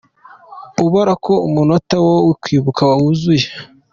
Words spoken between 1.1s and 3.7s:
ko umunota wo kwibuka wuzuye.